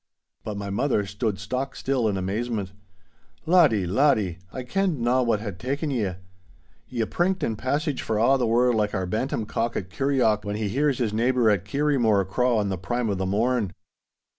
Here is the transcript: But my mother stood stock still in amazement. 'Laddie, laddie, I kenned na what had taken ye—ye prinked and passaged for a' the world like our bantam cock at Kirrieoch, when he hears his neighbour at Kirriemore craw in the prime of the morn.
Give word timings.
But 0.43 0.57
my 0.57 0.71
mother 0.71 1.05
stood 1.05 1.37
stock 1.37 1.75
still 1.75 2.07
in 2.07 2.17
amazement. 2.17 2.71
'Laddie, 3.45 3.85
laddie, 3.85 4.39
I 4.51 4.63
kenned 4.63 4.97
na 4.97 5.21
what 5.21 5.39
had 5.41 5.59
taken 5.59 5.91
ye—ye 5.91 7.05
prinked 7.05 7.43
and 7.43 7.55
passaged 7.55 8.01
for 8.01 8.17
a' 8.17 8.35
the 8.39 8.47
world 8.47 8.73
like 8.75 8.95
our 8.95 9.05
bantam 9.05 9.45
cock 9.45 9.77
at 9.77 9.91
Kirrieoch, 9.91 10.43
when 10.43 10.55
he 10.55 10.69
hears 10.69 10.97
his 10.97 11.13
neighbour 11.13 11.51
at 11.51 11.65
Kirriemore 11.65 12.25
craw 12.27 12.59
in 12.61 12.69
the 12.69 12.79
prime 12.79 13.09
of 13.09 13.19
the 13.19 13.27
morn. 13.27 13.73